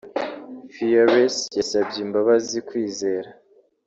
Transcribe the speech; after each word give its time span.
Fearless 0.75 1.37
yasabye 1.57 1.97
imbabazi 2.05 2.57
Kwizera 2.67 3.29